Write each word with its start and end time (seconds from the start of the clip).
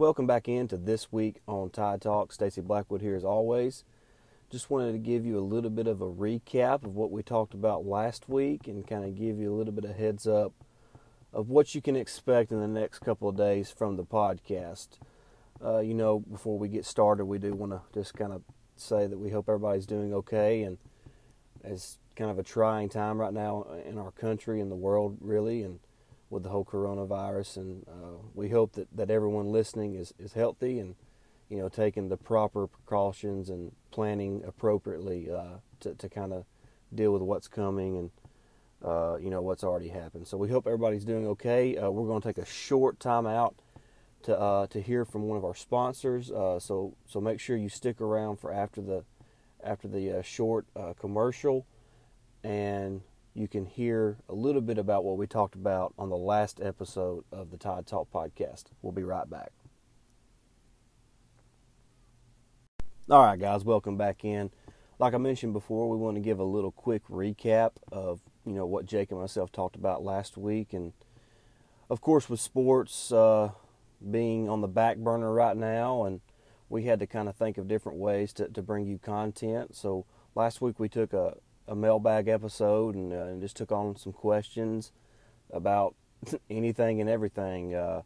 Welcome 0.00 0.26
back 0.26 0.48
into 0.48 0.78
this 0.78 1.12
week 1.12 1.42
on 1.46 1.68
Tide 1.68 2.00
Talk. 2.00 2.32
Stacey 2.32 2.62
Blackwood 2.62 3.02
here 3.02 3.14
as 3.14 3.22
always. 3.22 3.84
Just 4.48 4.70
wanted 4.70 4.92
to 4.92 4.98
give 4.98 5.26
you 5.26 5.38
a 5.38 5.44
little 5.44 5.68
bit 5.68 5.86
of 5.86 6.00
a 6.00 6.10
recap 6.10 6.84
of 6.84 6.94
what 6.96 7.10
we 7.10 7.22
talked 7.22 7.52
about 7.52 7.84
last 7.84 8.26
week 8.26 8.66
and 8.66 8.86
kind 8.86 9.04
of 9.04 9.14
give 9.14 9.38
you 9.38 9.52
a 9.52 9.54
little 9.54 9.74
bit 9.74 9.84
of 9.84 9.94
heads 9.94 10.26
up 10.26 10.54
of 11.34 11.50
what 11.50 11.74
you 11.74 11.82
can 11.82 11.96
expect 11.96 12.50
in 12.50 12.60
the 12.60 12.66
next 12.66 13.00
couple 13.00 13.28
of 13.28 13.36
days 13.36 13.70
from 13.70 13.96
the 13.96 14.02
podcast. 14.02 14.88
Uh, 15.62 15.80
you 15.80 15.92
know, 15.92 16.20
before 16.20 16.58
we 16.58 16.68
get 16.70 16.86
started, 16.86 17.26
we 17.26 17.36
do 17.36 17.52
want 17.52 17.72
to 17.72 17.82
just 17.92 18.14
kind 18.14 18.32
of 18.32 18.40
say 18.76 19.06
that 19.06 19.18
we 19.18 19.28
hope 19.28 19.50
everybody's 19.50 19.84
doing 19.84 20.14
okay 20.14 20.62
and 20.62 20.78
it's 21.62 21.98
kind 22.16 22.30
of 22.30 22.38
a 22.38 22.42
trying 22.42 22.88
time 22.88 23.20
right 23.20 23.34
now 23.34 23.66
in 23.84 23.98
our 23.98 24.12
country 24.12 24.62
and 24.62 24.70
the 24.70 24.76
world, 24.76 25.18
really, 25.20 25.62
and 25.62 25.78
with 26.30 26.44
the 26.44 26.48
whole 26.48 26.64
coronavirus. 26.64 27.56
And 27.58 27.84
uh, 27.88 28.18
we 28.34 28.48
hope 28.48 28.72
that, 28.72 28.88
that 28.96 29.10
everyone 29.10 29.52
listening 29.52 29.96
is, 29.96 30.14
is 30.18 30.32
healthy 30.32 30.78
and, 30.78 30.94
you 31.48 31.58
know, 31.58 31.68
taking 31.68 32.08
the 32.08 32.16
proper 32.16 32.66
precautions 32.66 33.50
and 33.50 33.72
planning 33.90 34.42
appropriately 34.46 35.30
uh, 35.30 35.58
to, 35.80 35.94
to 35.96 36.08
kind 36.08 36.32
of 36.32 36.44
deal 36.94 37.12
with 37.12 37.22
what's 37.22 37.48
coming 37.48 37.96
and, 37.98 38.10
uh, 38.84 39.16
you 39.16 39.28
know, 39.28 39.42
what's 39.42 39.64
already 39.64 39.88
happened. 39.88 40.26
So 40.26 40.38
we 40.38 40.48
hope 40.48 40.66
everybody's 40.66 41.04
doing 41.04 41.26
okay. 41.26 41.76
Uh, 41.76 41.90
we're 41.90 42.06
going 42.06 42.22
to 42.22 42.28
take 42.28 42.38
a 42.38 42.46
short 42.46 43.00
time 43.00 43.26
out 43.26 43.56
to, 44.22 44.38
uh, 44.38 44.66
to 44.68 44.80
hear 44.80 45.04
from 45.04 45.22
one 45.22 45.36
of 45.36 45.44
our 45.44 45.54
sponsors. 45.54 46.30
Uh, 46.30 46.60
so, 46.60 46.94
so 47.06 47.20
make 47.20 47.40
sure 47.40 47.56
you 47.56 47.68
stick 47.68 48.00
around 48.00 48.36
for 48.36 48.52
after 48.52 48.80
the, 48.80 49.04
after 49.62 49.88
the 49.88 50.22
short 50.22 50.66
commercial 50.98 51.66
and 52.42 53.02
you 53.40 53.48
can 53.48 53.64
hear 53.64 54.18
a 54.28 54.34
little 54.34 54.60
bit 54.60 54.76
about 54.76 55.02
what 55.02 55.16
we 55.16 55.26
talked 55.26 55.54
about 55.54 55.94
on 55.98 56.10
the 56.10 56.16
last 56.16 56.60
episode 56.62 57.24
of 57.32 57.50
the 57.50 57.56
Tide 57.56 57.86
Talk 57.86 58.10
podcast. 58.12 58.64
We'll 58.82 58.92
be 58.92 59.02
right 59.02 59.28
back. 59.28 59.52
All 63.10 63.24
right, 63.24 63.40
guys, 63.40 63.64
welcome 63.64 63.96
back 63.96 64.26
in. 64.26 64.50
Like 64.98 65.14
I 65.14 65.18
mentioned 65.18 65.54
before, 65.54 65.88
we 65.88 65.96
want 65.96 66.16
to 66.16 66.20
give 66.20 66.38
a 66.38 66.44
little 66.44 66.70
quick 66.70 67.02
recap 67.08 67.70
of 67.90 68.20
you 68.44 68.52
know 68.52 68.66
what 68.66 68.84
Jake 68.84 69.10
and 69.10 69.18
myself 69.18 69.50
talked 69.50 69.74
about 69.74 70.04
last 70.04 70.36
week, 70.36 70.74
and 70.74 70.92
of 71.88 72.02
course 72.02 72.28
with 72.28 72.40
sports 72.40 73.10
uh, 73.10 73.52
being 74.10 74.50
on 74.50 74.60
the 74.60 74.68
back 74.68 74.98
burner 74.98 75.32
right 75.32 75.56
now, 75.56 76.04
and 76.04 76.20
we 76.68 76.84
had 76.84 77.00
to 77.00 77.06
kind 77.06 77.28
of 77.28 77.36
think 77.36 77.56
of 77.56 77.66
different 77.66 77.98
ways 77.98 78.34
to, 78.34 78.48
to 78.48 78.60
bring 78.60 78.84
you 78.86 78.98
content. 78.98 79.74
So 79.74 80.04
last 80.34 80.60
week 80.60 80.78
we 80.78 80.90
took 80.90 81.14
a, 81.14 81.38
a 81.70 81.76
mailbag 81.76 82.26
episode 82.26 82.96
and, 82.96 83.12
uh, 83.12 83.26
and 83.26 83.40
just 83.40 83.56
took 83.56 83.70
on 83.70 83.96
some 83.96 84.12
questions 84.12 84.90
about 85.52 85.94
anything 86.50 87.00
and 87.00 87.08
everything. 87.08 87.74
Uh, 87.74 88.02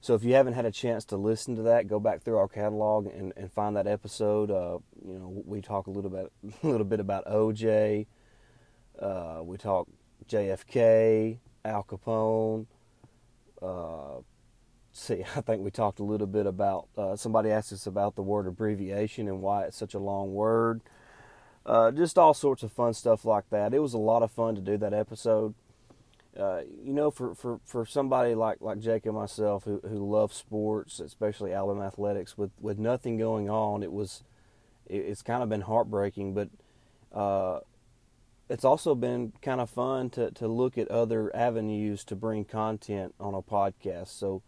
so 0.00 0.14
if 0.16 0.24
you 0.24 0.34
haven't 0.34 0.54
had 0.54 0.64
a 0.64 0.72
chance 0.72 1.04
to 1.06 1.16
listen 1.16 1.54
to 1.54 1.62
that, 1.62 1.86
go 1.86 2.00
back 2.00 2.22
through 2.22 2.36
our 2.36 2.48
catalog 2.48 3.06
and, 3.06 3.32
and 3.36 3.52
find 3.52 3.76
that 3.76 3.86
episode. 3.86 4.50
Uh, 4.50 4.78
you 5.06 5.16
know, 5.16 5.42
we 5.46 5.60
talk 5.60 5.86
a 5.86 5.90
little 5.90 6.10
bit 6.10 6.32
a 6.44 6.66
little 6.66 6.84
bit 6.84 6.98
about 6.98 7.24
OJ. 7.26 8.06
Uh, 8.98 9.40
we 9.44 9.56
talk 9.56 9.86
JFK, 10.28 11.38
Al 11.64 11.84
Capone. 11.84 12.66
Uh, 13.62 14.22
see, 14.90 15.22
I 15.36 15.40
think 15.40 15.62
we 15.62 15.70
talked 15.70 16.00
a 16.00 16.04
little 16.04 16.26
bit 16.26 16.46
about. 16.46 16.88
Uh, 16.98 17.14
somebody 17.14 17.52
asked 17.52 17.72
us 17.72 17.86
about 17.86 18.16
the 18.16 18.22
word 18.22 18.48
abbreviation 18.48 19.28
and 19.28 19.40
why 19.40 19.62
it's 19.66 19.76
such 19.76 19.94
a 19.94 20.00
long 20.00 20.34
word. 20.34 20.80
Uh, 21.64 21.90
just 21.90 22.18
all 22.18 22.34
sorts 22.34 22.62
of 22.62 22.72
fun 22.72 22.92
stuff 22.92 23.24
like 23.24 23.48
that. 23.50 23.72
It 23.72 23.78
was 23.78 23.94
a 23.94 23.98
lot 23.98 24.22
of 24.22 24.30
fun 24.30 24.54
to 24.56 24.60
do 24.60 24.76
that 24.78 24.92
episode. 24.92 25.54
Uh, 26.38 26.62
you 26.82 26.92
know, 26.92 27.10
for, 27.10 27.34
for, 27.34 27.60
for 27.64 27.84
somebody 27.84 28.34
like, 28.34 28.60
like 28.60 28.80
Jake 28.80 29.04
and 29.04 29.14
myself 29.14 29.64
who, 29.64 29.80
who 29.86 29.98
love 29.98 30.32
sports, 30.32 30.98
especially 30.98 31.52
Alabama 31.52 31.86
athletics, 31.86 32.38
with, 32.38 32.50
with 32.58 32.78
nothing 32.78 33.18
going 33.18 33.50
on, 33.50 33.82
it 33.82 33.92
was 33.92 34.24
it, 34.86 34.96
it's 34.96 35.22
kind 35.22 35.42
of 35.42 35.48
been 35.48 35.60
heartbreaking. 35.60 36.34
But 36.34 36.48
uh, 37.12 37.60
it's 38.48 38.64
also 38.64 38.94
been 38.94 39.32
kind 39.42 39.60
of 39.60 39.70
fun 39.70 40.10
to, 40.10 40.30
to 40.32 40.48
look 40.48 40.78
at 40.78 40.88
other 40.88 41.34
avenues 41.36 42.02
to 42.04 42.16
bring 42.16 42.44
content 42.44 43.14
on 43.20 43.34
a 43.34 43.42
podcast. 43.42 44.08
So, 44.08 44.42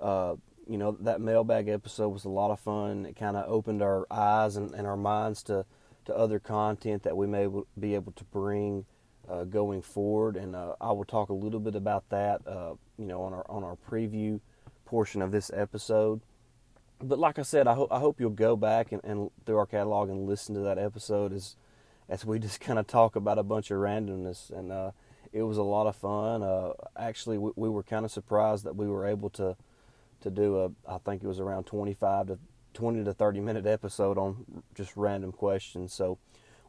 uh, 0.00 0.36
you 0.66 0.78
know, 0.78 0.96
that 1.00 1.20
mailbag 1.20 1.68
episode 1.68 2.08
was 2.08 2.24
a 2.24 2.30
lot 2.30 2.50
of 2.50 2.60
fun. 2.60 3.04
It 3.04 3.14
kind 3.14 3.36
of 3.36 3.48
opened 3.48 3.82
our 3.82 4.06
eyes 4.10 4.56
and, 4.56 4.72
and 4.72 4.86
our 4.86 4.96
minds 4.96 5.42
to 5.44 5.66
to 6.06 6.16
other 6.16 6.38
content 6.38 7.02
that 7.02 7.16
we 7.16 7.26
may 7.26 7.48
be 7.78 7.94
able 7.94 8.12
to 8.12 8.24
bring 8.24 8.86
uh, 9.28 9.44
going 9.44 9.82
forward, 9.82 10.36
and 10.36 10.56
uh, 10.56 10.74
I 10.80 10.92
will 10.92 11.04
talk 11.04 11.28
a 11.28 11.34
little 11.34 11.60
bit 11.60 11.74
about 11.74 12.08
that, 12.10 12.46
uh, 12.46 12.74
you 12.98 13.06
know, 13.06 13.22
on 13.22 13.32
our 13.32 13.46
on 13.48 13.62
our 13.62 13.76
preview 13.76 14.40
portion 14.84 15.22
of 15.22 15.30
this 15.30 15.50
episode. 15.54 16.20
But 17.00 17.18
like 17.18 17.38
I 17.38 17.42
said, 17.42 17.68
I 17.68 17.74
hope 17.74 17.92
I 17.92 18.00
hope 18.00 18.20
you'll 18.20 18.30
go 18.30 18.56
back 18.56 18.92
and, 18.92 19.02
and 19.04 19.30
through 19.46 19.58
our 19.58 19.66
catalog 19.66 20.08
and 20.08 20.26
listen 20.26 20.54
to 20.56 20.60
that 20.62 20.78
episode 20.78 21.32
as 21.32 21.56
as 22.08 22.24
we 22.24 22.38
just 22.40 22.60
kind 22.60 22.78
of 22.78 22.86
talk 22.86 23.14
about 23.14 23.38
a 23.38 23.42
bunch 23.42 23.70
of 23.70 23.78
randomness, 23.78 24.50
and 24.50 24.72
uh, 24.72 24.90
it 25.32 25.42
was 25.42 25.58
a 25.58 25.62
lot 25.62 25.86
of 25.86 25.94
fun. 25.94 26.42
Uh, 26.42 26.72
actually, 26.98 27.38
we, 27.38 27.52
we 27.54 27.68
were 27.68 27.84
kind 27.84 28.04
of 28.04 28.10
surprised 28.10 28.64
that 28.64 28.74
we 28.74 28.88
were 28.88 29.06
able 29.06 29.30
to 29.30 29.56
to 30.22 30.30
do 30.30 30.60
a 30.60 30.92
I 30.92 30.98
think 30.98 31.22
it 31.22 31.28
was 31.28 31.40
around 31.40 31.64
25 31.64 32.26
to 32.26 32.38
20 32.74 33.04
to 33.04 33.12
30 33.12 33.40
minute 33.40 33.66
episode 33.66 34.18
on 34.18 34.62
just 34.74 34.96
random 34.96 35.32
questions. 35.32 35.92
So 35.92 36.18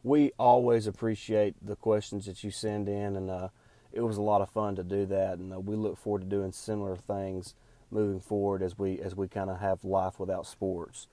we 0.02 0.32
always 0.38 0.86
appreciate 0.86 1.54
the 1.64 1.76
questions 1.76 2.26
that 2.26 2.42
you 2.42 2.50
send 2.50 2.88
in, 2.88 3.16
and 3.16 3.30
uh, 3.30 3.48
it 3.92 4.00
was 4.00 4.16
a 4.16 4.22
lot 4.22 4.40
of 4.40 4.50
fun 4.50 4.76
to 4.76 4.82
do 4.82 5.06
that. 5.06 5.38
And 5.38 5.52
uh, 5.52 5.60
we 5.60 5.76
look 5.76 5.96
forward 5.96 6.22
to 6.22 6.26
doing 6.26 6.52
similar 6.52 6.96
things 6.96 7.54
moving 7.90 8.20
forward 8.20 8.62
as 8.62 8.78
we 8.78 8.98
as 9.00 9.14
we 9.14 9.28
kind 9.28 9.50
of 9.50 9.60
have 9.60 9.84
life 9.84 10.18
without 10.18 10.46
sports. 10.46 11.06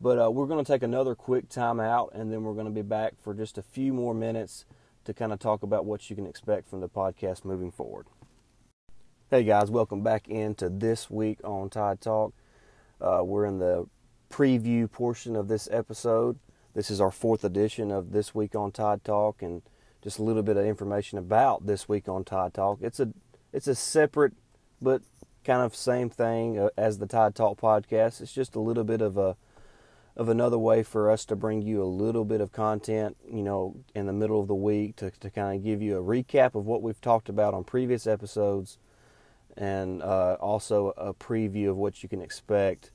But 0.00 0.18
uh, 0.18 0.30
we're 0.30 0.46
going 0.46 0.64
to 0.64 0.70
take 0.70 0.82
another 0.82 1.14
quick 1.14 1.48
time 1.48 1.78
out, 1.78 2.10
and 2.14 2.32
then 2.32 2.42
we're 2.42 2.54
going 2.54 2.66
to 2.66 2.72
be 2.72 2.82
back 2.82 3.14
for 3.22 3.32
just 3.32 3.56
a 3.56 3.62
few 3.62 3.92
more 3.92 4.12
minutes 4.12 4.64
to 5.04 5.14
kind 5.14 5.32
of 5.32 5.38
talk 5.38 5.62
about 5.62 5.84
what 5.84 6.10
you 6.10 6.16
can 6.16 6.26
expect 6.26 6.68
from 6.68 6.80
the 6.80 6.88
podcast 6.88 7.44
moving 7.44 7.70
forward. 7.70 8.06
Hey 9.30 9.44
guys, 9.44 9.70
welcome 9.70 10.02
back 10.02 10.28
into 10.28 10.68
this 10.68 11.10
week 11.10 11.38
on 11.44 11.70
Tide 11.70 12.00
Talk. 12.00 12.34
Uh, 13.00 13.22
we're 13.22 13.44
in 13.44 13.58
the 13.58 13.86
preview 14.30 14.90
portion 14.90 15.36
of 15.36 15.48
this 15.48 15.68
episode. 15.70 16.38
This 16.74 16.90
is 16.90 17.00
our 17.00 17.10
fourth 17.10 17.44
edition 17.44 17.90
of 17.90 18.12
This 18.12 18.34
Week 18.34 18.54
on 18.54 18.72
Tide 18.72 19.04
Talk, 19.04 19.42
and 19.42 19.62
just 20.02 20.18
a 20.18 20.22
little 20.22 20.42
bit 20.42 20.56
of 20.56 20.66
information 20.66 21.18
about 21.18 21.66
This 21.66 21.88
Week 21.88 22.08
on 22.08 22.24
Tide 22.24 22.54
Talk. 22.54 22.78
It's 22.80 23.00
a 23.00 23.12
it's 23.52 23.68
a 23.68 23.74
separate 23.74 24.32
but 24.82 25.02
kind 25.44 25.62
of 25.62 25.76
same 25.76 26.10
thing 26.10 26.58
uh, 26.58 26.70
as 26.76 26.98
the 26.98 27.06
Tide 27.06 27.34
Talk 27.34 27.60
podcast. 27.60 28.20
It's 28.20 28.32
just 28.32 28.56
a 28.56 28.60
little 28.60 28.84
bit 28.84 29.00
of 29.00 29.16
a 29.16 29.36
of 30.16 30.28
another 30.28 30.58
way 30.58 30.82
for 30.82 31.10
us 31.10 31.24
to 31.24 31.36
bring 31.36 31.62
you 31.62 31.82
a 31.82 31.86
little 31.86 32.24
bit 32.24 32.40
of 32.40 32.52
content, 32.52 33.16
you 33.28 33.42
know, 33.42 33.76
in 33.94 34.06
the 34.06 34.12
middle 34.12 34.40
of 34.40 34.46
the 34.46 34.54
week 34.54 34.96
to, 34.96 35.10
to 35.10 35.28
kind 35.28 35.56
of 35.56 35.64
give 35.64 35.82
you 35.82 35.98
a 35.98 36.02
recap 36.02 36.54
of 36.54 36.66
what 36.66 36.82
we've 36.82 37.00
talked 37.00 37.28
about 37.28 37.52
on 37.52 37.64
previous 37.64 38.06
episodes 38.06 38.78
and 39.56 40.02
uh, 40.02 40.36
also 40.40 40.92
a 40.96 41.12
preview 41.12 41.70
of 41.70 41.76
what 41.76 42.02
you 42.02 42.08
can 42.08 42.22
expect 42.22 42.92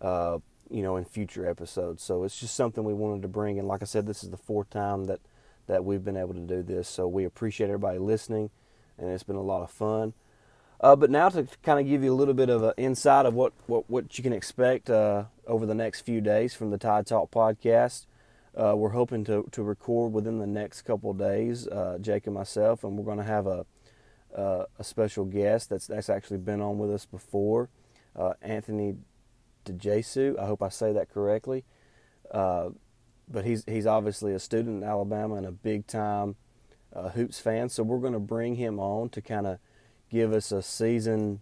uh, 0.00 0.38
you 0.70 0.82
know, 0.82 0.96
in 0.96 1.04
future 1.04 1.48
episodes. 1.48 2.02
So 2.02 2.24
it's 2.24 2.38
just 2.38 2.54
something 2.54 2.84
we 2.84 2.94
wanted 2.94 3.22
to 3.22 3.28
bring. 3.28 3.58
And 3.58 3.68
like 3.68 3.82
I 3.82 3.86
said, 3.86 4.06
this 4.06 4.22
is 4.22 4.30
the 4.30 4.36
fourth 4.36 4.70
time 4.70 5.04
that, 5.04 5.20
that 5.66 5.84
we've 5.84 6.04
been 6.04 6.16
able 6.16 6.34
to 6.34 6.40
do 6.40 6.62
this. 6.62 6.88
So 6.88 7.08
we 7.08 7.24
appreciate 7.24 7.66
everybody 7.66 7.98
listening, 7.98 8.50
and 8.98 9.08
it's 9.10 9.22
been 9.22 9.36
a 9.36 9.42
lot 9.42 9.62
of 9.62 9.70
fun. 9.70 10.14
Uh, 10.80 10.96
but 10.96 11.10
now 11.10 11.28
to 11.28 11.46
kind 11.62 11.78
of 11.78 11.86
give 11.86 12.02
you 12.02 12.12
a 12.12 12.16
little 12.16 12.32
bit 12.32 12.48
of 12.48 12.62
an 12.62 12.72
insight 12.78 13.26
of 13.26 13.34
what, 13.34 13.52
what, 13.66 13.88
what 13.90 14.16
you 14.16 14.24
can 14.24 14.32
expect 14.32 14.88
uh, 14.88 15.24
over 15.46 15.66
the 15.66 15.74
next 15.74 16.00
few 16.00 16.22
days 16.22 16.54
from 16.54 16.70
the 16.70 16.78
Tide 16.78 17.06
Talk 17.06 17.30
podcast. 17.30 18.06
Uh, 18.56 18.74
we're 18.76 18.90
hoping 18.90 19.22
to, 19.24 19.46
to 19.52 19.62
record 19.62 20.12
within 20.12 20.38
the 20.38 20.46
next 20.46 20.82
couple 20.82 21.10
of 21.10 21.18
days, 21.18 21.68
uh, 21.68 21.98
Jake 22.00 22.26
and 22.26 22.34
myself, 22.34 22.82
and 22.82 22.96
we're 22.96 23.04
going 23.04 23.18
to 23.18 23.24
have 23.24 23.46
a, 23.46 23.66
uh, 24.36 24.64
a 24.78 24.84
special 24.84 25.24
guest 25.24 25.68
that's, 25.68 25.86
that's 25.86 26.08
actually 26.08 26.38
been 26.38 26.60
on 26.60 26.78
with 26.78 26.90
us 26.90 27.04
before, 27.04 27.68
uh, 28.16 28.32
Anthony 28.42 28.96
DeJesu. 29.64 30.38
I 30.38 30.46
hope 30.46 30.62
I 30.62 30.68
say 30.68 30.92
that 30.92 31.10
correctly. 31.10 31.64
Uh, 32.30 32.70
but 33.28 33.44
he's 33.44 33.64
he's 33.66 33.86
obviously 33.86 34.32
a 34.32 34.38
student 34.38 34.82
in 34.82 34.88
Alabama 34.88 35.36
and 35.36 35.46
a 35.46 35.52
big 35.52 35.86
time 35.86 36.36
uh, 36.94 37.10
hoops 37.10 37.38
fan. 37.38 37.68
So 37.68 37.82
we're 37.82 37.98
going 37.98 38.12
to 38.12 38.18
bring 38.18 38.56
him 38.56 38.78
on 38.78 39.08
to 39.10 39.22
kind 39.22 39.46
of 39.46 39.58
give 40.10 40.32
us 40.32 40.50
a 40.52 40.62
season 40.62 41.40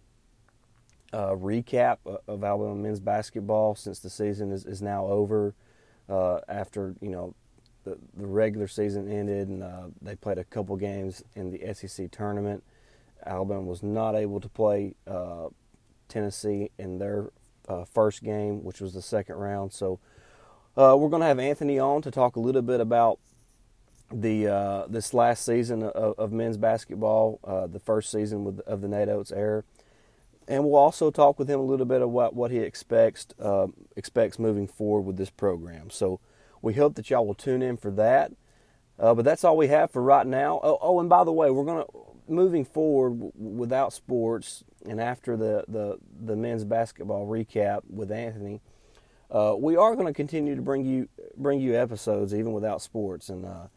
uh, 1.11 1.31
recap 1.31 1.97
of 2.05 2.43
Alabama 2.43 2.75
men's 2.75 2.99
basketball 2.99 3.73
since 3.75 3.99
the 3.99 4.09
season 4.09 4.51
is, 4.51 4.65
is 4.65 4.81
now 4.81 5.05
over. 5.05 5.55
Uh, 6.07 6.39
after 6.47 6.95
you 7.01 7.09
know 7.09 7.35
the 7.83 7.95
the 8.17 8.25
regular 8.25 8.67
season 8.67 9.07
ended 9.11 9.47
and 9.47 9.63
uh, 9.63 9.83
they 10.01 10.15
played 10.15 10.39
a 10.39 10.43
couple 10.43 10.75
games 10.75 11.23
in 11.35 11.51
the 11.51 11.73
SEC 11.73 12.09
tournament. 12.11 12.63
Alabama 13.25 13.61
was 13.61 13.83
not 13.83 14.15
able 14.15 14.39
to 14.39 14.49
play 14.49 14.95
uh, 15.07 15.49
Tennessee 16.07 16.71
in 16.77 16.97
their 16.97 17.31
uh, 17.69 17.85
first 17.85 18.23
game, 18.23 18.63
which 18.63 18.81
was 18.81 18.93
the 18.93 19.01
second 19.01 19.35
round. 19.35 19.71
So 19.71 19.99
uh, 20.75 20.95
we're 20.97 21.09
going 21.09 21.21
to 21.21 21.27
have 21.27 21.39
Anthony 21.39 21.79
on 21.79 22.01
to 22.01 22.11
talk 22.11 22.35
a 22.35 22.39
little 22.39 22.61
bit 22.61 22.79
about 22.81 23.19
the 24.11 24.47
uh, 24.47 24.87
this 24.87 25.13
last 25.13 25.45
season 25.45 25.83
of, 25.83 26.17
of 26.17 26.31
men's 26.31 26.57
basketball, 26.57 27.39
uh, 27.43 27.67
the 27.67 27.79
first 27.79 28.11
season 28.11 28.43
with, 28.43 28.59
of 28.61 28.81
the 28.81 28.87
Nate 28.87 29.07
Oats 29.07 29.31
era. 29.31 29.63
and 30.47 30.63
we'll 30.63 30.75
also 30.75 31.11
talk 31.11 31.37
with 31.37 31.47
him 31.47 31.59
a 31.59 31.63
little 31.63 31.85
bit 31.85 32.07
what, 32.09 32.33
what 32.33 32.49
he 32.49 32.57
expects 32.57 33.27
uh, 33.39 33.67
expects 33.95 34.39
moving 34.39 34.67
forward 34.67 35.01
with 35.01 35.17
this 35.17 35.29
program. 35.29 35.91
So 35.91 36.19
we 36.61 36.73
hope 36.73 36.95
that 36.95 37.09
y'all 37.09 37.25
will 37.25 37.35
tune 37.35 37.61
in 37.61 37.77
for 37.77 37.91
that. 37.91 38.31
Uh, 38.97 39.13
but 39.13 39.23
that's 39.23 39.43
all 39.43 39.55
we 39.55 39.67
have 39.67 39.91
for 39.91 40.01
right 40.01 40.27
now. 40.27 40.59
Oh, 40.61 40.77
oh 40.81 40.99
and 40.99 41.07
by 41.07 41.23
the 41.23 41.31
way, 41.31 41.51
we're 41.51 41.65
gonna 41.65 41.85
moving 42.27 42.65
forward 42.65 43.31
without 43.35 43.93
sports 43.93 44.63
and 44.85 44.99
after 44.99 45.37
the 45.37 45.65
the, 45.67 45.97
the 46.25 46.35
men's 46.35 46.63
basketball 46.63 47.27
recap 47.27 47.81
with 47.89 48.11
Anthony. 48.11 48.61
Uh, 49.31 49.55
we 49.55 49.75
are 49.75 49.93
going 49.93 50.07
to 50.07 50.13
continue 50.13 50.55
to 50.55 50.61
bring 50.61 50.83
you 50.83 51.07
bring 51.37 51.59
you 51.61 51.75
episodes 51.75 52.33
even 52.33 52.51
without 52.51 52.81
sports, 52.81 53.29
and 53.29 53.45
uh, 53.45 53.67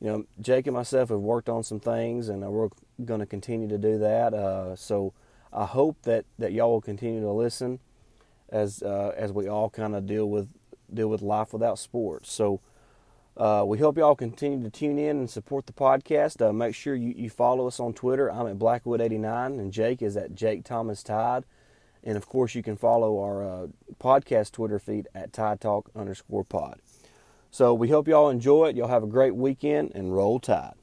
you 0.00 0.06
know 0.06 0.24
Jake 0.40 0.66
and 0.66 0.74
myself 0.74 1.10
have 1.10 1.18
worked 1.18 1.50
on 1.50 1.62
some 1.62 1.80
things, 1.80 2.30
and 2.30 2.40
we're 2.40 2.70
going 3.04 3.20
to 3.20 3.26
continue 3.26 3.68
to 3.68 3.76
do 3.76 3.98
that. 3.98 4.32
Uh, 4.32 4.74
so 4.74 5.12
I 5.52 5.64
hope 5.64 6.02
that, 6.02 6.24
that 6.38 6.52
y'all 6.52 6.70
will 6.72 6.80
continue 6.80 7.20
to 7.20 7.30
listen 7.30 7.80
as 8.50 8.82
uh, 8.82 9.12
as 9.16 9.32
we 9.32 9.48
all 9.48 9.70
kind 9.70 9.94
of 9.94 10.06
deal 10.06 10.28
with 10.28 10.48
deal 10.92 11.08
with 11.08 11.22
life 11.22 11.52
without 11.52 11.78
sports. 11.78 12.32
So 12.32 12.60
uh, 13.36 13.64
we 13.66 13.78
hope 13.78 13.98
y'all 13.98 14.14
continue 14.14 14.62
to 14.64 14.70
tune 14.70 14.98
in 14.98 15.18
and 15.18 15.30
support 15.30 15.66
the 15.66 15.72
podcast. 15.72 16.40
Uh, 16.40 16.52
make 16.52 16.74
sure 16.74 16.94
you, 16.94 17.12
you 17.14 17.28
follow 17.28 17.66
us 17.66 17.78
on 17.78 17.92
Twitter. 17.92 18.30
I'm 18.30 18.46
at 18.46 18.58
Blackwood89 18.58 19.58
and 19.58 19.72
Jake 19.72 20.00
is 20.00 20.16
at 20.16 20.34
Jake 20.34 20.64
Thomas 20.64 21.02
Tide. 21.02 21.44
And 22.02 22.16
of 22.16 22.26
course, 22.28 22.54
you 22.54 22.62
can 22.62 22.76
follow 22.76 23.20
our 23.20 23.44
uh, 23.44 23.66
podcast 24.00 24.52
Twitter 24.52 24.78
feed 24.78 25.08
at 25.14 25.32
Tide 25.32 25.60
Talk 25.60 25.90
underscore 25.94 26.44
pod. 26.44 26.80
So 27.50 27.74
we 27.74 27.88
hope 27.88 28.08
y'all 28.08 28.30
enjoy 28.30 28.68
it. 28.68 28.76
Y'all 28.76 28.88
have 28.88 29.02
a 29.02 29.08
great 29.08 29.34
weekend 29.34 29.92
and 29.94 30.14
roll 30.14 30.38
tide. 30.40 30.74